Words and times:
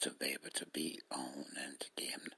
to 0.00 0.10
be 0.18 0.26
able 0.26 0.50
to 0.54 0.66
be 0.66 1.00
on 1.10 1.46
and 1.64 1.80
to 1.80 1.86
give 1.96 2.10
him, 2.10 2.28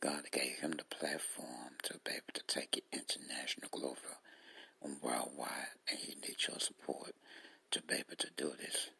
God 0.00 0.22
gave 0.32 0.58
him 0.60 0.72
the 0.72 0.84
platform 0.96 1.76
to 1.84 1.94
be 2.04 2.12
able 2.12 2.32
to 2.34 2.42
take 2.46 2.76
it 2.76 2.84
international, 2.92 3.68
global, 3.70 3.96
and 4.82 5.00
worldwide, 5.02 5.78
and 5.90 5.98
he 5.98 6.14
needs 6.14 6.48
your 6.48 6.58
support 6.58 7.14
to 7.70 7.82
be 7.82 7.94
able 7.94 8.16
to 8.18 8.28
do 8.36 8.52
this 8.58 8.90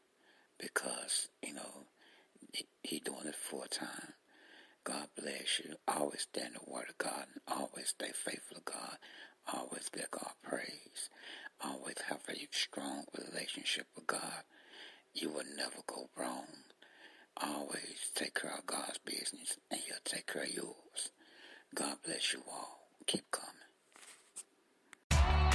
because, 0.59 1.29
you 1.43 1.55
know, 1.55 1.87
he, 2.83 3.01
doing 3.01 3.27
it 3.27 3.35
full 3.35 3.65
time. 3.71 4.15
God 4.85 5.09
bless 5.17 5.61
you. 5.65 5.75
Always 5.89 6.23
stand 6.23 6.55
the 6.55 6.71
word 6.71 6.87
of 6.91 6.99
God 6.99 7.27
and 7.33 7.41
always 7.59 7.89
stay 7.89 8.11
faithful 8.15 8.57
to 8.57 8.63
God. 8.65 8.97
Always 9.53 9.89
give 9.93 10.11
God 10.11 10.33
praise. 10.43 11.11
Always 11.61 11.97
have 12.09 12.21
a 12.29 12.49
strong 12.51 13.05
relationship 13.19 13.87
with 13.95 14.07
God. 14.07 14.43
You 15.15 15.31
will 15.31 15.45
never 15.57 15.83
go 15.87 16.09
wrong. 16.17 16.47
Always 17.45 18.11
take 18.15 18.35
care 18.35 18.55
of 18.57 18.67
God's 18.67 18.99
business 19.05 19.57
and 19.71 19.81
he'll 19.81 19.97
take 20.05 20.27
care 20.27 20.43
of 20.43 20.53
yours. 20.55 21.11
God 21.75 21.97
bless 22.05 22.33
you 22.33 22.41
all. 22.51 22.89
Keep 23.07 23.25
coming. 23.31 23.49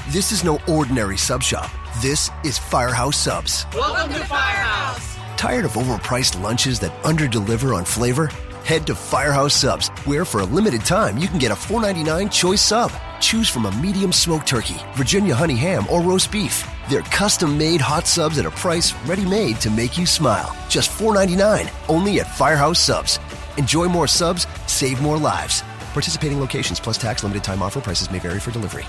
This 0.09 0.31
is 0.31 0.44
no 0.44 0.59
ordinary 0.67 1.17
sub 1.17 1.44
shop. 1.44 1.70
This 2.02 2.30
is 2.44 2.58
Firehouse 2.58 3.17
Subs. 3.17 3.66
Welcome 3.73 4.14
to 4.14 4.25
Firehouse. 4.25 5.17
Tired 5.38 5.66
of 5.66 5.73
overpriced 5.73 6.42
lunches 6.42 6.80
that 6.80 6.92
underdeliver 7.03 7.75
on 7.75 7.86
flavor? 7.86 8.28
Head 8.64 8.88
to 8.88 8.95
Firehouse 8.95 9.53
Subs, 9.53 9.90
where 10.06 10.25
for 10.25 10.42
a 10.42 10.45
limited 10.45 10.81
time 10.81 11.17
you 11.17 11.28
can 11.28 11.38
get 11.38 11.52
a 11.52 11.56
$4.99 11.56 12.31
choice 12.31 12.62
sub. 12.62 12.92
Choose 13.20 13.50
from 13.50 13.66
a 13.66 13.72
medium 13.72 14.12
smoked 14.12 14.48
turkey, 14.48 14.78
Virginia 14.94 15.36
honey 15.36 15.56
ham, 15.56 15.86
or 15.90 16.02
roast 16.02 16.32
beef. 16.32 16.68
They're 16.90 17.02
custom 17.02 17.58
made 17.58 17.82
hot 17.82 18.08
subs 18.08 18.38
at 18.40 18.46
a 18.46 18.52
price 18.52 18.94
ready 19.06 19.26
made 19.26 19.59
to 19.62 19.70
make 19.70 19.98
you 19.98 20.06
smile. 20.06 20.56
Just 20.70 20.90
$4.99 20.92 21.70
only 21.90 22.20
at 22.20 22.36
Firehouse 22.36 22.80
Subs. 22.80 23.20
Enjoy 23.58 23.86
more 23.86 24.08
subs, 24.08 24.48
save 24.68 25.02
more 25.02 25.18
lives. 25.18 25.64
Participating 25.94 26.40
locations 26.40 26.80
plus 26.80 26.98
tax 26.98 27.24
limited 27.24 27.44
time 27.44 27.62
offer 27.62 27.82
prices 27.82 28.12
may 28.12 28.20
vary 28.20 28.40
for 28.40 28.52
delivery. 28.52 28.86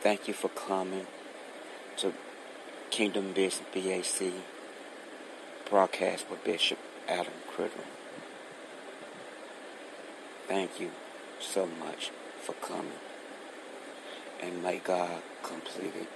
Thank 0.00 0.28
you 0.28 0.34
for 0.34 0.48
coming 0.48 1.06
to 1.96 2.12
Kingdom 2.90 3.32
Business 3.32 3.66
BAC 3.72 4.32
broadcast 5.68 6.26
with 6.30 6.44
Bishop 6.44 6.78
Adam 7.08 7.32
Critter. 7.48 7.80
Thank 10.46 10.78
you 10.78 10.90
so 11.44 11.66
much 11.66 12.10
for 12.40 12.52
coming. 12.54 13.00
And 14.42 14.62
may 14.62 14.78
God 14.78 15.22
complete 15.42 15.94
it. 15.94 16.08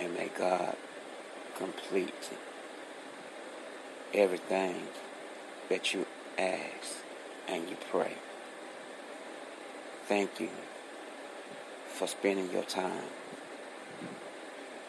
And 0.00 0.14
may 0.14 0.30
God 0.36 0.76
complete 1.56 2.30
everything 4.12 4.82
that 5.68 5.94
you 5.94 6.06
ask 6.38 7.02
and 7.48 7.68
you 7.68 7.76
pray. 7.90 8.14
Thank 10.06 10.40
you 10.40 10.50
for 11.88 12.06
spending 12.06 12.50
your 12.50 12.64
time. 12.64 13.04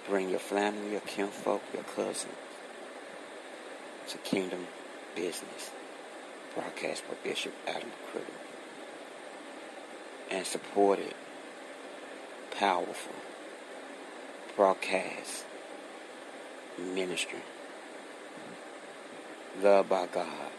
Bring 0.08 0.30
your 0.30 0.40
family, 0.40 0.92
your 0.92 1.02
kinfolk, 1.02 1.62
your 1.74 1.84
cousins 1.84 2.34
to 4.10 4.18
Kingdom 4.20 4.68
Business. 5.16 5.72
Broadcast 6.54 7.04
by 7.08 7.16
Bishop 7.24 7.54
Adam 7.68 7.92
Critter. 8.12 8.55
And 10.32 10.46
support 10.46 11.00
it. 11.00 11.16
Powerful. 12.52 13.16
Broadcast. 14.56 15.46
Ministry. 16.78 17.40
Love 19.62 19.90
by 19.90 20.08
God. 20.08 20.52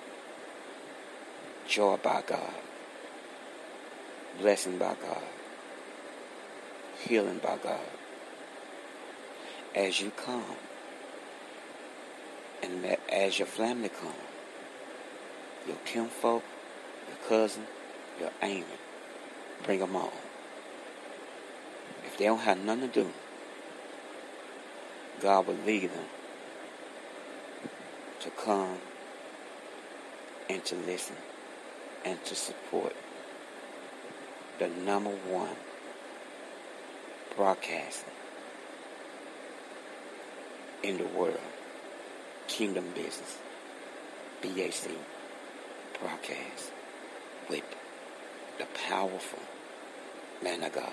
Joy 1.69 1.97
by 2.03 2.23
God. 2.27 2.55
Blessing 4.41 4.79
by 4.79 4.95
God 5.01 5.23
healing 7.07 7.39
by 7.39 7.57
God. 7.63 7.81
As 9.75 10.01
you 10.01 10.11
come, 10.11 10.57
and 12.63 12.97
as 13.13 13.39
your 13.39 13.47
family 13.47 13.91
come, 13.91 14.13
your 15.67 15.77
kinfolk, 15.85 16.43
your 17.09 17.29
cousin, 17.29 17.65
your 18.19 18.31
aunt, 18.41 18.65
bring 19.65 19.81
them 19.81 19.97
all. 19.97 20.13
If 22.05 22.19
they 22.19 22.27
don't 22.27 22.41
have 22.41 22.63
nothing 22.65 22.89
to 22.89 23.03
do, 23.05 23.11
God 25.21 25.47
will 25.47 25.59
lead 25.67 25.91
them 25.91 26.05
to 28.21 28.31
come 28.31 28.79
and 30.49 30.65
to 30.65 30.75
listen 30.77 31.17
and 32.05 32.23
to 32.25 32.35
support 32.35 32.95
the 34.59 34.69
number 34.69 35.11
one 35.11 35.57
broadcasting 37.37 38.13
in 40.83 40.99
the 40.99 41.07
world. 41.07 41.41
Kingdom 42.47 42.85
Business. 42.95 43.39
BAC 44.43 44.91
broadcast 46.01 46.73
with 47.49 47.65
the 48.59 48.67
powerful 48.89 49.41
man 50.43 50.63
of 50.63 50.73
God 50.73 50.93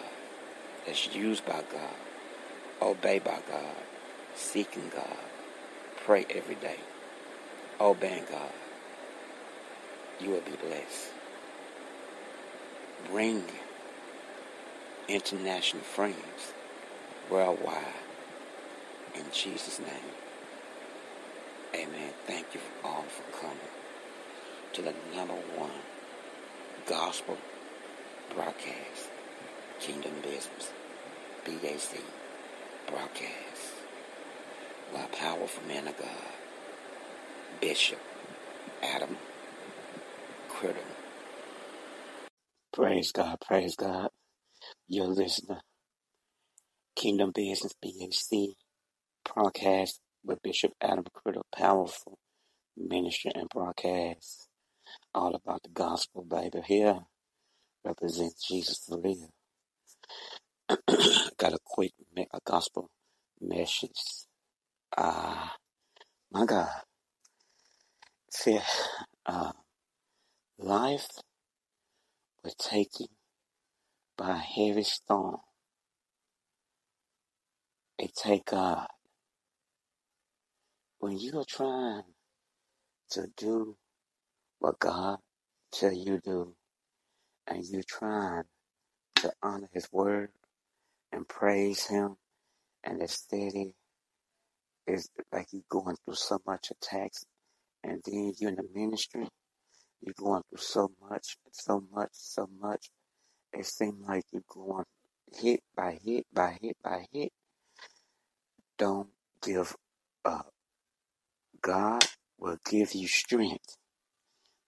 that's 0.85 1.13
used 1.15 1.45
by 1.45 1.61
God, 1.71 1.95
obeyed 2.81 3.23
by 3.23 3.39
God, 3.49 3.75
seeking 4.35 4.89
God, 4.93 5.17
pray 6.05 6.25
every 6.29 6.55
day, 6.55 6.77
obeying 7.79 8.25
God. 8.29 8.51
You 10.19 10.31
will 10.31 10.41
be 10.41 10.51
blessed. 10.51 11.09
Bring 13.09 13.43
international 15.07 15.83
friends 15.83 16.53
worldwide. 17.29 17.83
In 19.15 19.25
Jesus' 19.31 19.79
name. 19.79 19.89
Amen. 21.75 22.11
Thank 22.25 22.47
you 22.53 22.59
all 22.83 23.03
for 23.03 23.39
coming 23.39 23.57
to 24.73 24.81
the 24.81 24.93
number 25.15 25.33
one 25.55 25.71
gospel 26.87 27.37
broadcast, 28.29 29.09
Kingdom 29.79 30.13
Business, 30.23 30.71
BAC 31.45 32.01
broadcast, 32.87 33.73
by 34.93 35.01
powerful 35.13 35.63
man 35.67 35.87
of 35.87 35.97
God, 35.97 36.09
Bishop 37.61 37.99
Adam 38.83 39.17
Critter. 40.49 40.79
Praise 42.73 43.11
God, 43.11 43.37
praise 43.45 43.75
God. 43.75 44.09
You're 44.87 45.07
listening. 45.07 45.59
Kingdom 46.95 47.31
Business 47.33 47.73
BAC 47.81 48.49
broadcast 49.33 49.99
with 50.25 50.41
Bishop 50.43 50.73
Adam 50.81 51.05
Critter. 51.13 51.41
Powerful 51.55 52.17
ministry 52.77 53.31
and 53.35 53.49
broadcast. 53.49 54.47
All 55.15 55.35
about 55.35 55.63
the 55.63 55.69
gospel, 55.69 56.25
baby. 56.25 56.61
Here 56.65 56.99
represents 57.85 58.47
Jesus 58.47 58.85
to 58.87 58.95
live. 58.97 59.29
Got 61.37 61.53
a 61.53 61.59
quick 61.65 61.91
a 62.17 62.39
gospel 62.45 62.89
message. 63.41 63.99
Ah, 64.97 65.53
uh, 65.53 65.57
my 66.31 66.45
God. 66.45 66.69
See, 68.31 68.59
uh, 69.25 69.51
life 70.59 71.09
will 72.43 72.53
take 72.59 72.99
you 72.99 73.07
by 74.17 74.31
a 74.31 74.35
heavy 74.37 74.83
storm. 74.83 75.37
It 77.99 78.11
take 78.15 78.45
God. 78.45 78.87
When 80.99 81.19
you 81.19 81.39
are 81.39 81.45
trying 81.47 82.03
to 83.11 83.27
do 83.37 83.77
what 84.59 84.79
God 84.79 85.19
tell 85.73 85.93
you 85.93 86.19
do, 86.23 86.55
and 87.47 87.65
you 87.65 87.81
trying 87.83 88.43
to 89.15 89.31
honor 89.41 89.69
His 89.73 89.87
word 89.91 90.29
and 91.11 91.27
praise 91.27 91.85
Him, 91.87 92.15
and 92.83 93.01
it's 93.01 93.13
steady, 93.13 93.73
it's 94.85 95.09
like 95.31 95.47
you 95.51 95.63
going 95.69 95.95
through 96.05 96.15
so 96.15 96.39
much 96.45 96.71
attacks 96.71 97.25
and 97.83 98.01
then 98.05 98.33
you're 98.39 98.49
in 98.49 98.55
the 98.55 98.67
ministry, 98.73 99.27
you're 100.01 100.13
going 100.17 100.41
through 100.49 100.59
so 100.59 100.91
much, 101.09 101.37
so 101.51 101.83
much, 101.93 102.09
so 102.13 102.47
much. 102.59 102.89
It 103.53 103.65
seems 103.65 104.05
like 104.07 104.23
you're 104.31 104.41
going 104.49 104.85
hit 105.33 105.61
by 105.75 105.99
hit 106.03 106.25
by 106.33 106.57
hit 106.61 106.77
by 106.83 107.05
hit. 107.11 107.31
Don't 108.77 109.09
give 109.41 109.75
up. 110.25 110.49
God 111.61 112.05
will 112.39 112.57
give 112.69 112.93
you 112.93 113.07
strength 113.07 113.77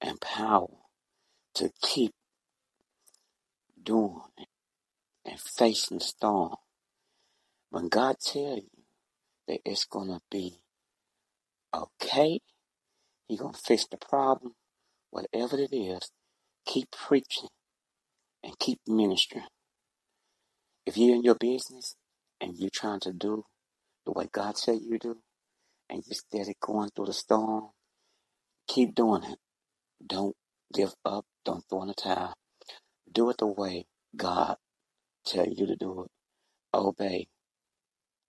and 0.01 0.19
power 0.22 0.68
to 1.56 1.72
keep 1.81 2.13
doing 3.86 4.22
and 5.26 5.40
facing 5.40 6.00
the 6.00 6.04
storm. 6.04 6.56
When 7.70 7.90
God 7.90 8.18
tell 8.20 8.58
you 8.58 8.70
that 9.48 9.60
it's 9.66 9.86
gonna 9.86 10.22
be 10.32 10.60
okay, 11.74 12.40
He 13.28 13.38
gonna 13.38 13.54
fix 13.54 13.88
the 13.88 13.98
problem, 13.98 14.54
whatever 15.12 15.58
it 15.58 15.74
is. 15.74 16.12
Keep 16.66 16.92
preaching 16.92 17.50
and 18.44 18.58
keep 18.60 18.80
ministering. 18.88 19.46
If 20.86 20.98
you're 20.98 21.16
in 21.16 21.24
your 21.24 21.36
business 21.36 21.96
and 22.42 22.58
you're 22.58 22.70
trying 22.74 23.02
to 23.02 23.14
do 23.14 23.46
the 24.06 24.12
way 24.12 24.28
God 24.32 24.58
said 24.58 24.80
you 24.82 25.00
do, 25.00 25.18
and 25.90 26.04
you're 26.06 26.16
steady 26.16 26.56
going 26.62 26.90
through 26.96 27.08
the 27.08 27.14
storm, 27.14 27.70
keep 28.68 28.96
doing 28.96 29.24
it. 29.24 29.40
Don't 30.06 30.36
give 30.74 30.94
up. 31.06 31.26
Don't 31.44 31.64
throw 31.70 31.84
in 31.84 31.90
the 31.90 31.94
towel. 31.94 32.34
Do 33.15 33.31
it 33.31 33.39
the 33.39 33.47
way 33.47 33.88
God 34.17 34.57
tell 35.25 35.47
you 35.47 35.67
to 35.67 35.77
do 35.77 36.03
it. 36.06 36.12
Obey 36.73 37.27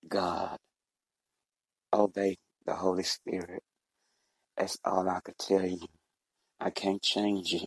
God. 0.09 0.59
Obey 1.93 2.39
the 2.67 2.75
Holy 2.75 3.05
Spirit. 3.05 3.63
That's 4.57 4.79
all 4.85 5.09
I 5.09 5.21
could 5.21 5.39
tell 5.39 5.65
you. 5.67 5.87
I 6.61 6.71
can't 6.71 7.03
change 7.03 7.55
it. 7.55 7.67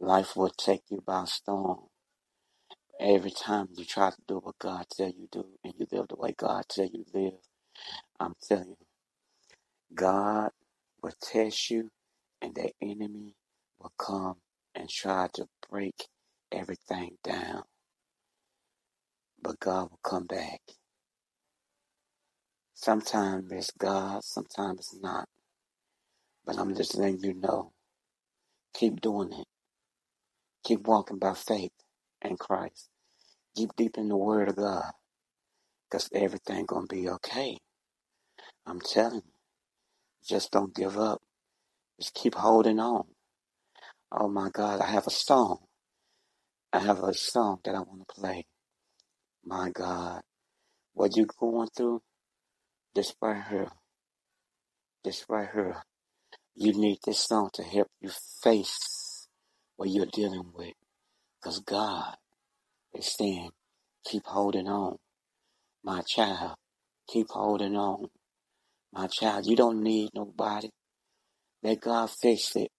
Life 0.00 0.36
will 0.36 0.50
take 0.50 0.82
you 0.90 1.02
by 1.06 1.24
storm. 1.26 1.80
Every 3.00 3.32
time 3.32 3.68
you 3.76 3.84
try 3.84 4.10
to 4.10 4.16
do 4.28 4.38
what 4.38 4.58
God 4.58 4.86
tell 4.96 5.08
you 5.08 5.28
to 5.32 5.40
do 5.42 5.46
and 5.64 5.74
you 5.78 5.86
live 5.92 6.08
the 6.08 6.16
way 6.16 6.34
God 6.36 6.64
tell 6.68 6.86
you 6.86 7.04
live, 7.14 7.34
I'm 8.20 8.34
telling 8.46 8.70
you, 8.80 8.86
God 9.94 10.50
will 11.02 11.12
test 11.22 11.70
you 11.70 11.90
and 12.42 12.54
the 12.54 12.72
enemy 12.82 13.36
will 13.80 13.92
come 13.98 14.36
and 14.74 14.88
try 14.88 15.28
to 15.34 15.46
break 15.70 16.06
everything 16.52 17.16
down. 17.24 17.62
But 19.42 19.60
God 19.60 19.90
will 19.90 20.00
come 20.04 20.26
back. 20.26 20.60
Sometimes 22.74 23.52
it's 23.52 23.72
God, 23.78 24.24
sometimes 24.24 24.80
it's 24.80 24.98
not. 25.02 25.26
But 26.46 26.58
I'm 26.58 26.74
just 26.76 26.96
letting 26.96 27.22
you 27.22 27.34
know. 27.34 27.72
Keep 28.74 29.00
doing 29.00 29.32
it. 29.32 29.46
Keep 30.64 30.86
walking 30.86 31.18
by 31.18 31.34
faith 31.34 31.72
in 32.22 32.36
Christ. 32.36 32.88
Keep 33.56 33.70
deep 33.76 33.98
in 33.98 34.08
the 34.08 34.16
Word 34.16 34.50
of 34.50 34.56
God. 34.56 34.92
Because 35.90 36.08
everything 36.14 36.66
going 36.66 36.88
to 36.88 36.94
be 36.94 37.08
okay. 37.08 37.58
I'm 38.66 38.80
telling 38.80 39.16
you. 39.26 39.32
Just 40.26 40.52
don't 40.52 40.74
give 40.74 40.98
up. 40.98 41.20
Just 42.00 42.14
keep 42.14 42.34
holding 42.36 42.80
on. 42.80 43.04
Oh 44.12 44.28
my 44.28 44.50
God, 44.50 44.80
I 44.82 44.86
have 44.88 45.06
a 45.06 45.10
song. 45.10 45.58
I 46.72 46.80
have 46.80 47.02
a 47.02 47.14
song 47.14 47.60
that 47.64 47.74
I 47.74 47.80
want 47.80 48.06
to 48.08 48.14
play. 48.14 48.46
My 49.44 49.70
God, 49.70 50.22
what 50.94 51.16
you 51.16 51.26
going 51.40 51.68
through, 51.76 52.02
this 52.94 53.14
right 53.22 53.42
here, 53.50 53.68
this 55.04 55.24
here, 55.54 55.82
you 56.56 56.72
need 56.74 56.98
this 57.06 57.20
song 57.20 57.50
to 57.54 57.62
help 57.62 57.88
you 58.00 58.10
face 58.42 59.28
what 59.76 59.90
you're 59.90 60.06
dealing 60.06 60.52
with. 60.54 60.74
Because 61.40 61.60
God 61.60 62.16
is 62.94 63.06
saying, 63.06 63.50
keep 64.06 64.24
holding 64.26 64.68
on. 64.68 64.96
My 65.84 66.02
child, 66.02 66.56
keep 67.08 67.28
holding 67.30 67.76
on. 67.76 68.08
My 68.92 69.06
child, 69.08 69.46
you 69.46 69.56
don't 69.56 69.82
need 69.82 70.10
nobody. 70.14 70.68
Let 71.62 71.80
God 71.80 72.10
fix 72.10 72.56
it. 72.56 72.70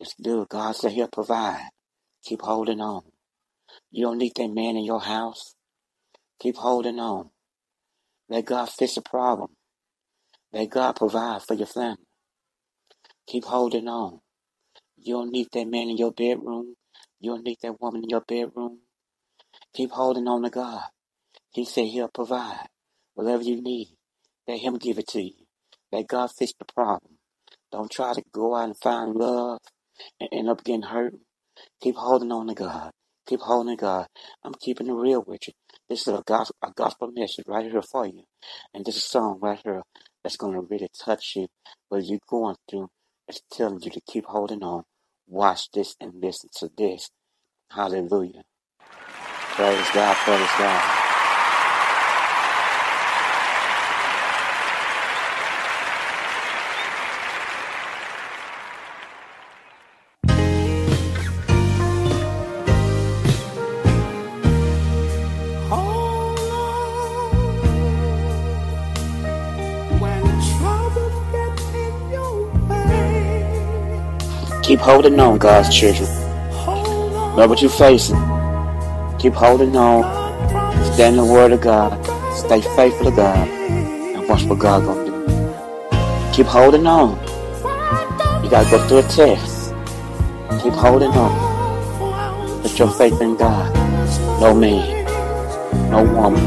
It's 0.00 0.14
good. 0.22 0.48
God 0.48 0.76
said 0.76 0.92
he'll 0.92 1.08
provide. 1.08 1.68
Keep 2.24 2.42
holding 2.42 2.80
on. 2.80 3.02
You 3.90 4.06
don't 4.06 4.18
need 4.18 4.32
that 4.36 4.48
man 4.48 4.76
in 4.76 4.84
your 4.84 5.00
house. 5.00 5.54
Keep 6.40 6.56
holding 6.56 6.98
on. 7.00 7.30
Let 8.28 8.44
God 8.44 8.68
fix 8.68 8.94
the 8.94 9.02
problem. 9.02 9.50
Let 10.52 10.70
God 10.70 10.96
provide 10.96 11.42
for 11.42 11.54
your 11.54 11.66
family. 11.66 12.06
Keep 13.26 13.44
holding 13.44 13.88
on. 13.88 14.20
You 14.96 15.14
don't 15.14 15.32
need 15.32 15.48
that 15.52 15.66
man 15.66 15.88
in 15.88 15.96
your 15.96 16.12
bedroom. 16.12 16.74
You 17.20 17.32
don't 17.32 17.44
need 17.44 17.58
that 17.62 17.80
woman 17.80 18.02
in 18.04 18.10
your 18.10 18.20
bedroom. 18.20 18.78
Keep 19.74 19.90
holding 19.90 20.28
on 20.28 20.42
to 20.42 20.50
God. 20.50 20.82
He 21.52 21.64
said 21.64 21.86
he'll 21.86 22.08
provide 22.08 22.68
whatever 23.14 23.42
you 23.42 23.60
need. 23.60 23.88
Let 24.46 24.60
him 24.60 24.76
give 24.78 24.98
it 24.98 25.08
to 25.08 25.22
you. 25.22 25.34
Let 25.90 26.06
God 26.06 26.30
fix 26.36 26.52
the 26.58 26.64
problem. 26.64 27.18
Don't 27.72 27.90
try 27.90 28.14
to 28.14 28.22
go 28.32 28.54
out 28.54 28.64
and 28.64 28.78
find 28.78 29.14
love 29.14 29.58
and 30.20 30.28
end 30.32 30.48
up 30.50 30.64
getting 30.64 30.82
hurt. 30.82 31.14
Keep 31.82 31.96
holding 31.96 32.32
on 32.32 32.48
to 32.48 32.54
God. 32.54 32.92
Keep 33.28 33.40
holding 33.40 33.76
to 33.76 33.80
God. 33.80 34.06
I'm 34.44 34.54
keeping 34.60 34.88
it 34.88 34.92
real 34.94 35.24
with 35.26 35.48
you. 35.48 35.54
This 35.88 36.02
is 36.02 36.14
a 36.14 36.22
gospel, 36.26 36.56
a 36.64 36.72
gospel 36.76 37.10
message 37.14 37.44
right 37.48 37.70
here 37.70 37.82
for 37.82 38.06
you. 38.06 38.24
And 38.74 38.84
this 38.84 38.96
is 38.96 39.04
a 39.04 39.08
song 39.08 39.38
right 39.42 39.60
here 39.64 39.82
that's 40.24 40.36
going 40.38 40.54
to 40.54 40.62
really 40.62 40.88
touch 41.04 41.34
you. 41.36 41.48
What 41.88 42.04
you're 42.04 42.20
going 42.28 42.56
through 42.70 42.88
It's 43.28 43.42
telling 43.52 43.80
you 43.82 43.90
to 43.92 44.00
keep 44.08 44.26
holding 44.26 44.62
on. 44.64 44.84
Watch 45.28 45.70
this 45.72 45.96
and 46.00 46.14
listen 46.22 46.50
to 46.56 46.70
this. 46.76 47.10
Hallelujah. 47.70 48.42
Praise 49.42 49.86
God, 49.94 50.16
praise 50.16 50.50
God. 50.58 51.07
Keep 74.68 74.80
holding 74.80 75.18
on, 75.18 75.38
God's 75.38 75.74
children. 75.74 76.06
Know 77.36 77.46
what 77.48 77.62
you're 77.62 77.70
facing. 77.70 78.18
Keep 79.18 79.32
holding 79.32 79.74
on. 79.74 80.02
Stand 80.92 81.16
in 81.16 81.24
the 81.24 81.32
Word 81.32 81.52
of 81.52 81.62
God. 81.62 81.96
Stay 82.34 82.60
faithful 82.76 83.06
to 83.06 83.16
God. 83.16 83.48
And 83.48 84.28
watch 84.28 84.44
what 84.44 84.58
God 84.58 84.84
gonna 84.84 85.06
do. 85.06 86.34
Keep 86.34 86.48
holding 86.48 86.86
on. 86.86 87.16
You 88.44 88.50
gotta 88.50 88.70
go 88.70 88.86
through 88.86 88.98
a 88.98 89.02
test. 89.04 89.72
Keep 90.62 90.74
holding 90.74 91.12
on. 91.12 92.60
Put 92.60 92.78
your 92.78 92.90
faith 92.90 93.18
in 93.22 93.36
God. 93.38 93.74
No 94.38 94.52
man. 94.52 95.06
No 95.90 96.04
woman. 96.04 96.44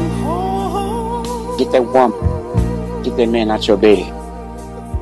Get 1.58 1.72
that 1.72 1.84
woman. 1.84 3.02
Get 3.02 3.16
that 3.16 3.26
man 3.26 3.50
out 3.50 3.66
your 3.66 3.78
bed. 3.78 4.04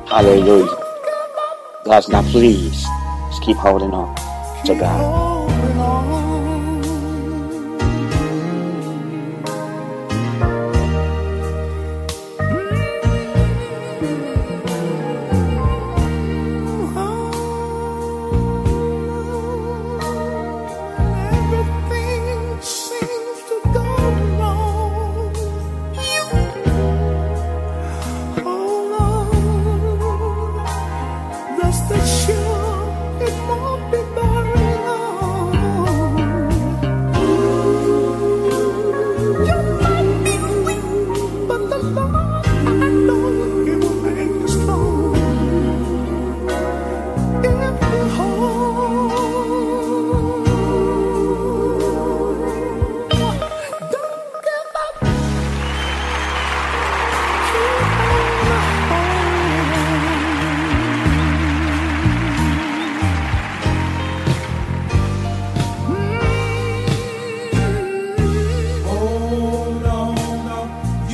Hallelujah. 0.08 0.74
God's 1.84 2.08
not 2.08 2.24
pleased. 2.24 2.86
Keep 3.40 3.56
holding 3.56 3.92
on 3.94 4.14
to 4.66 4.74
God. 4.74 5.39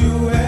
you 0.07 0.46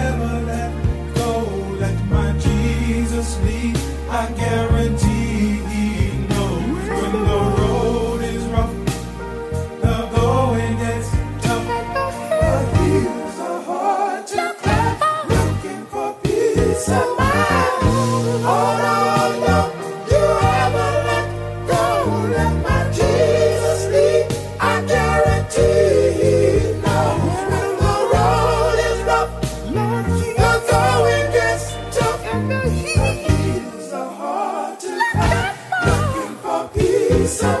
so 37.29 37.58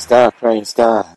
Praise 0.00 0.08
God, 0.08 0.34
praise 0.38 0.72
God. 0.72 1.16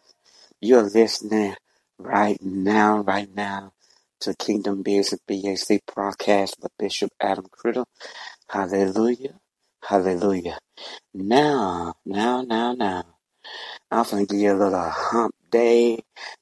You're 0.59 0.83
listening 0.83 1.55
right 1.97 2.37
now, 2.41 2.97
right 2.97 3.33
now 3.33 3.71
to 4.19 4.35
Kingdom 4.35 4.83
Business 4.83 5.21
BAC 5.25 5.79
broadcast 5.95 6.57
with 6.61 6.69
Bishop 6.77 7.09
Adam 7.21 7.45
Criddle. 7.45 7.85
Hallelujah, 8.49 9.39
hallelujah. 9.81 10.59
Now, 11.13 11.93
now, 12.05 12.41
now, 12.41 12.73
now. 12.73 13.05
I'm 13.89 14.03
going 14.03 14.27
to 14.27 14.33
give 14.33 14.41
you 14.41 14.51
a 14.51 14.59
little 14.61 14.89
hump 14.89 15.33
day. 15.49 15.99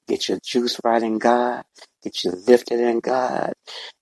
Get 0.07 0.27
your 0.27 0.39
juice 0.43 0.79
right 0.83 1.03
in 1.03 1.19
God. 1.19 1.61
Get 2.03 2.23
you 2.23 2.31
lifted 2.31 2.79
in 2.79 3.01
God. 3.01 3.53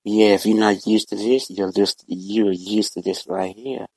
Yeah, 0.05 0.35
if 0.35 0.45
you're 0.45 0.57
not 0.57 0.87
used 0.87 1.09
to 1.09 1.17
this, 1.17 1.49
you're 1.49 1.73
to, 1.73 1.95
you're 2.07 2.53
used 2.53 2.93
to 2.93 3.01
this 3.01 3.25
right 3.27 3.53
here. 3.53 3.87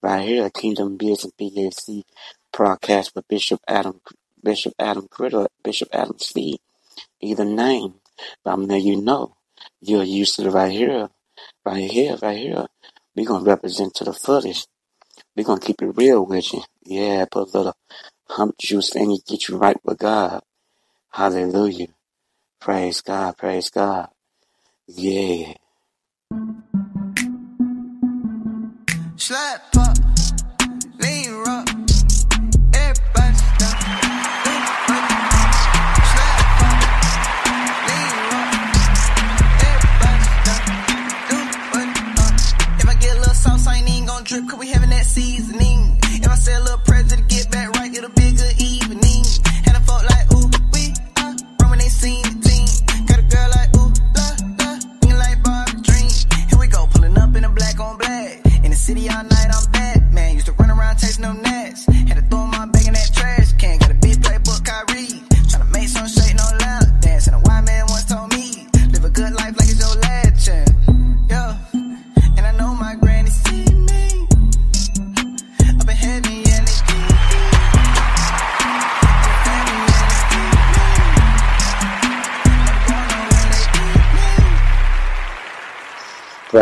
Right 0.00 0.28
here, 0.28 0.48
Kingdom 0.48 0.96
Business 0.96 1.32
BAC 1.36 2.04
broadcast 2.52 3.14
with 3.14 3.28
Bishop 3.28 3.60
Adam 3.68 4.00
Bishop 4.42 4.74
Adam 4.78 5.08
Criddle, 5.08 5.48
Bishop 5.64 5.88
Adam 5.92 6.18
C. 6.18 6.60
Either 7.20 7.44
name. 7.44 7.94
But 8.44 8.52
I'm 8.52 8.66
letting 8.66 8.86
you 8.86 9.02
know. 9.02 9.36
You're 9.82 10.04
used 10.04 10.36
to 10.36 10.46
it 10.46 10.50
right 10.50 10.72
here. 10.72 11.10
Right 11.64 11.90
here, 11.90 12.16
right 12.22 12.38
here. 12.38 12.66
We're 13.16 13.26
gonna 13.26 13.44
represent 13.44 13.94
to 13.96 14.04
the 14.04 14.14
fullest. 14.14 14.68
We're 15.36 15.44
gonna 15.44 15.60
keep 15.60 15.82
it 15.82 15.96
real 15.96 16.26
with 16.26 16.52
you. 16.52 16.62
Yeah, 16.84 17.26
put 17.30 17.54
a 17.54 17.58
little 17.58 17.74
hump 18.28 18.56
juice 18.58 18.94
in 18.96 19.12
you, 19.12 19.18
get 19.26 19.48
you 19.48 19.58
right 19.58 19.78
with 19.84 19.98
God. 19.98 20.42
Hallelujah. 21.12 21.88
Praise 22.60 23.02
God, 23.02 23.38
praise 23.38 23.70
God. 23.70 24.10
Yeah. 24.88 25.54
drip, 44.30 44.48
cause 44.48 44.58
we 44.60 44.68
having 44.68 44.90
that 44.90 45.04
seasoning. 45.04 45.98
And 46.14 46.26
I 46.26 46.36
said, 46.36 46.62
little 46.62 46.78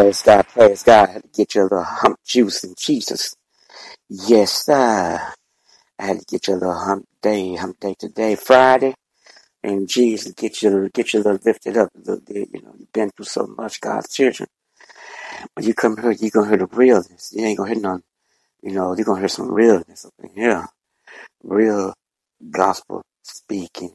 Praise 0.09 0.23
God, 0.23 0.49
praise 0.49 0.83
God. 0.85 1.09
I 1.11 1.13
had 1.13 1.23
to 1.25 1.29
get 1.37 1.55
your 1.55 1.65
little 1.65 1.85
hump 1.85 2.17
juice 2.25 2.65
in 2.65 2.73
Jesus. 2.79 3.37
Yes, 4.09 4.65
sir. 4.65 5.21
I 5.99 6.03
had 6.03 6.21
to 6.21 6.25
get 6.25 6.49
your 6.49 6.57
little 6.57 6.83
hump 6.83 7.05
day, 7.21 7.57
hump 7.57 7.79
day 7.79 7.95
today, 7.99 8.35
Friday. 8.35 8.95
And 9.63 9.87
Jesus, 9.87 10.33
get 10.33 10.63
you, 10.63 10.89
get 10.95 11.13
you 11.13 11.21
a 11.21 11.25
little 11.25 11.41
lifted 11.45 11.77
up 11.77 11.91
a 11.95 11.99
little 11.99 12.23
bit. 12.25 12.49
You 12.55 12.63
know, 12.63 12.75
you've 12.79 12.91
been 12.91 13.11
through 13.11 13.27
so 13.27 13.49
much, 13.49 13.83
God's 13.83 14.11
children. 14.11 14.49
When 15.53 15.67
you 15.67 15.75
come 15.75 15.99
here, 15.99 16.13
you're 16.13 16.31
to 16.31 16.49
hear 16.49 16.57
the 16.57 16.67
realness. 16.73 17.31
You 17.35 17.45
ain't 17.45 17.59
going 17.59 17.69
to 17.69 17.75
hear 17.75 17.83
none, 17.83 18.03
you 18.63 18.73
know, 18.73 18.97
you're 18.97 19.05
to 19.05 19.15
hear 19.17 19.29
some 19.29 19.53
realness 19.53 20.07
up 20.07 20.15
in 20.23 20.31
here. 20.31 20.69
Real 21.43 21.93
gospel 22.51 23.03
speaking, 23.23 23.95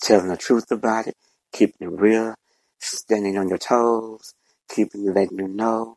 telling 0.00 0.28
the 0.28 0.36
truth 0.36 0.70
about 0.70 1.08
it, 1.08 1.16
keeping 1.52 1.88
it 1.88 1.90
real, 1.90 2.36
standing 2.78 3.36
on 3.36 3.48
your 3.48 3.58
toes, 3.58 4.32
you 4.78 4.88
letting 4.94 5.38
you 5.38 5.48
know. 5.48 5.96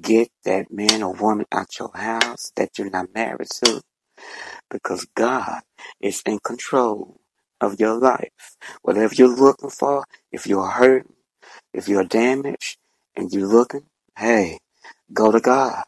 Get 0.00 0.30
that 0.44 0.72
man 0.72 1.02
or 1.02 1.12
woman 1.14 1.46
out 1.52 1.78
your 1.78 1.90
house 1.94 2.52
that 2.56 2.78
you're 2.78 2.90
not 2.90 3.14
married 3.14 3.48
to 3.64 3.82
because 4.70 5.06
God 5.14 5.62
is 6.00 6.22
in 6.26 6.38
control 6.38 7.20
of 7.60 7.78
your 7.78 7.94
life. 7.98 8.56
Whatever 8.82 9.14
you're 9.14 9.28
looking 9.36 9.70
for, 9.70 10.04
if 10.32 10.46
you're 10.46 10.68
hurting, 10.68 11.14
if 11.72 11.88
you're 11.88 12.04
damaged, 12.04 12.78
and 13.14 13.32
you're 13.32 13.46
looking, 13.46 13.84
hey, 14.18 14.58
go 15.12 15.30
to 15.30 15.40
God. 15.40 15.84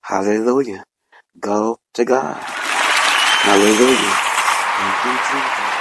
Hallelujah. 0.00 0.84
Go 1.38 1.78
to 1.94 2.04
God. 2.04 2.42
Hallelujah. 2.42 4.16
Thank 4.78 5.04
you, 5.04 5.14
Jesus. 5.30 5.72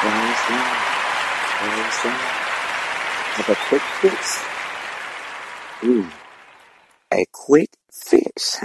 Praise 0.00 0.42
God. 0.48 0.76
Praise 1.58 1.98
God. 2.02 2.46
Have 3.36 3.48
a 3.48 3.54
quick 3.68 3.82
fix. 4.00 4.55
A 5.82 7.26
quick 7.32 7.70
fix 7.92 8.58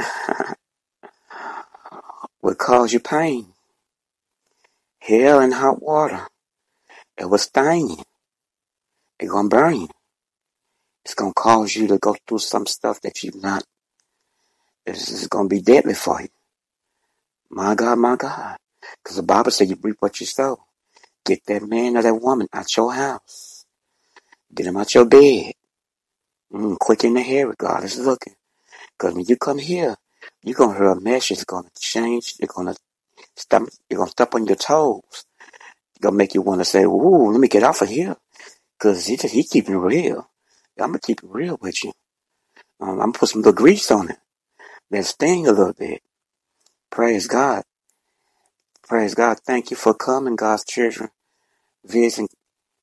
would 2.41 2.57
cause 2.57 2.93
you 2.93 2.99
pain. 2.99 3.53
Hell 4.99 5.41
and 5.41 5.53
hot 5.53 5.81
water. 5.81 6.27
It 7.17 7.25
will 7.25 7.37
sting 7.37 7.89
you. 7.89 8.03
It's 9.19 9.31
gonna 9.31 9.49
burn 9.49 9.81
you. 9.81 9.89
It's 11.03 11.13
gonna 11.15 11.33
cause 11.33 11.75
you 11.75 11.87
to 11.87 11.97
go 11.97 12.15
through 12.27 12.39
some 12.39 12.65
stuff 12.65 13.01
that 13.01 13.23
you've 13.23 13.41
not. 13.41 13.63
This 14.85 15.09
is 15.09 15.27
gonna 15.27 15.49
be 15.49 15.61
deadly 15.61 15.93
for 15.93 16.21
you. 16.21 16.29
My 17.49 17.75
God, 17.75 17.99
my 17.99 18.15
God. 18.15 18.57
Because 19.03 19.17
the 19.17 19.23
Bible 19.23 19.51
said 19.51 19.69
you 19.69 19.77
reap 19.81 19.97
what 19.99 20.19
you 20.19 20.25
sow. 20.25 20.63
Get 21.25 21.45
that 21.47 21.63
man 21.63 21.97
or 21.97 22.01
that 22.01 22.15
woman 22.15 22.47
out 22.53 22.75
your 22.77 22.93
house. 22.93 23.65
Get 24.53 24.67
him 24.67 24.77
out 24.77 24.93
your 24.93 25.05
bed. 25.05 25.53
Mm, 26.53 26.79
quick 26.79 27.03
in 27.05 27.15
the 27.15 27.21
hair, 27.21 27.53
God 27.57 27.83
is 27.85 27.99
looking. 27.99 28.35
Because 28.97 29.15
when 29.15 29.25
you 29.27 29.37
come 29.37 29.59
here, 29.59 29.95
you're 30.43 30.55
gonna 30.55 30.77
hear 30.77 30.89
a 30.91 31.01
message 31.01 31.37
that's 31.39 31.45
gonna 31.45 31.69
change. 31.79 32.35
You're 32.39 32.49
gonna 32.55 32.75
stop, 33.37 33.63
You're 33.89 33.99
gonna 33.99 34.11
step 34.11 34.35
on 34.35 34.47
your 34.47 34.57
toes. 34.57 35.03
It's 35.13 35.35
gonna 36.01 36.17
make 36.17 36.35
you 36.35 36.41
want 36.41 36.61
to 36.61 36.65
say, 36.65 36.83
"Ooh, 36.83 37.31
let 37.31 37.39
me 37.41 37.47
get 37.49 37.63
off 37.63 37.81
of 37.83 37.89
here," 37.89 38.17
because 38.79 39.05
he 39.07 39.17
he 39.17 39.43
keeping 39.43 39.75
it 39.75 39.79
real. 39.79 40.29
I'm 40.79 40.87
gonna 40.89 40.99
keep 40.99 41.23
it 41.23 41.29
real 41.29 41.57
with 41.61 41.83
you. 41.83 41.93
Um, 42.81 42.91
I'm 42.91 42.97
gonna 42.99 43.13
put 43.13 43.29
some 43.29 43.41
little 43.41 43.53
grease 43.53 43.91
on 43.91 44.11
it. 44.11 44.19
Let 44.91 45.01
it 45.01 45.05
sting 45.05 45.47
a 45.47 45.51
little 45.51 45.73
bit. 45.73 46.01
Praise 46.91 47.27
God. 47.27 47.63
Praise 48.87 49.15
God. 49.15 49.39
Thank 49.45 49.71
you 49.71 49.77
for 49.77 49.93
coming, 49.95 50.35
God's 50.37 50.65
children. 50.65 51.11
Vision 51.85 52.27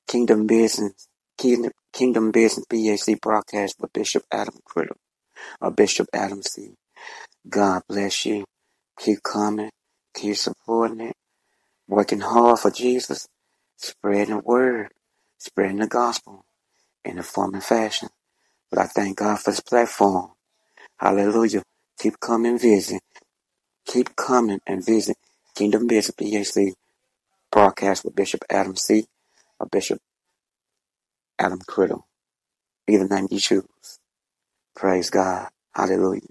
Kingdom 0.07 0.47
Business. 0.47 1.08
Kingdom, 1.39 2.31
Business 2.31 2.65
BAC 2.69 3.21
broadcast 3.21 3.77
with 3.79 3.93
Bishop 3.93 4.23
Adam 4.29 4.55
Criddle 4.67 4.97
or 5.61 5.71
Bishop 5.71 6.07
Adam 6.13 6.41
C. 6.43 6.73
God 7.47 7.83
bless 7.87 8.25
you. 8.25 8.43
Keep 8.99 9.23
coming. 9.23 9.69
Keep 10.13 10.35
supporting 10.35 10.99
it. 10.99 11.15
Working 11.87 12.19
hard 12.19 12.59
for 12.59 12.71
Jesus. 12.71 13.25
Spreading 13.77 14.35
the 14.35 14.41
word. 14.41 14.89
Spreading 15.37 15.77
the 15.77 15.87
gospel 15.87 16.43
in 17.05 17.17
a 17.17 17.23
form 17.23 17.53
and 17.53 17.63
fashion. 17.63 18.09
But 18.69 18.79
I 18.79 18.85
thank 18.87 19.19
God 19.19 19.39
for 19.39 19.51
this 19.51 19.61
platform. 19.61 20.31
Hallelujah. 20.97 21.63
Keep 21.99 22.19
coming 22.19 22.59
visit. 22.59 23.01
Keep 23.85 24.17
coming 24.17 24.59
and 24.67 24.85
visit 24.85 25.15
Kingdom 25.55 25.87
Business 25.87 26.15
BAC 26.55 26.73
broadcast 27.49 28.03
with 28.03 28.13
Bishop 28.13 28.43
Adam 28.49 28.75
C. 28.75 29.05
or 29.57 29.67
Bishop 29.67 29.99
Adam 31.39 31.59
Criddle. 31.59 32.03
Be 32.85 32.97
the 32.97 33.07
name 33.07 33.27
you 33.31 33.39
choose. 33.39 33.63
Praise 34.75 35.09
God. 35.09 35.47
Hallelujah. 35.73 36.21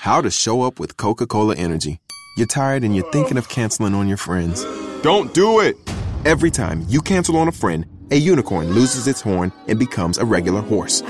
How 0.00 0.20
to 0.20 0.30
show 0.30 0.62
up 0.62 0.78
with 0.78 0.96
Coca 0.96 1.26
Cola 1.26 1.54
Energy. 1.56 2.00
You're 2.36 2.46
tired 2.46 2.84
and 2.84 2.94
you're 2.94 3.10
thinking 3.10 3.38
of 3.38 3.48
canceling 3.48 3.94
on 3.94 4.06
your 4.06 4.16
friends. 4.16 4.64
Don't 5.02 5.32
do 5.34 5.60
it! 5.60 5.76
Every 6.24 6.50
time 6.50 6.84
you 6.88 7.00
cancel 7.00 7.36
on 7.36 7.48
a 7.48 7.52
friend, 7.52 7.86
a 8.10 8.16
unicorn 8.16 8.70
loses 8.72 9.06
its 9.06 9.20
horn 9.20 9.52
and 9.66 9.78
becomes 9.78 10.18
a 10.18 10.24
regular 10.24 10.60
horse. 10.60 11.02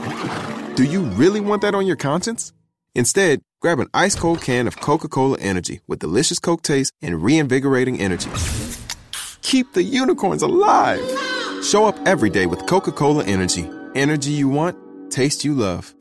Do 0.74 0.84
you 0.84 1.02
really 1.02 1.40
want 1.40 1.62
that 1.62 1.74
on 1.74 1.86
your 1.86 1.96
conscience? 1.96 2.52
Instead, 2.94 3.40
grab 3.60 3.78
an 3.80 3.88
ice 3.94 4.14
cold 4.14 4.40
can 4.40 4.66
of 4.66 4.80
Coca 4.80 5.08
Cola 5.08 5.38
Energy 5.40 5.80
with 5.86 5.98
delicious 5.98 6.38
Coke 6.38 6.62
taste 6.62 6.92
and 7.02 7.22
reinvigorating 7.22 8.00
energy. 8.00 8.30
Keep 9.42 9.72
the 9.72 9.82
unicorns 9.82 10.42
alive! 10.42 11.27
Show 11.62 11.86
up 11.86 11.98
every 12.06 12.30
day 12.30 12.46
with 12.46 12.66
Coca 12.66 12.92
Cola 12.92 13.24
Energy. 13.24 13.68
Energy 13.94 14.30
you 14.30 14.48
want, 14.48 15.10
taste 15.10 15.44
you 15.44 15.54
love. 15.54 15.92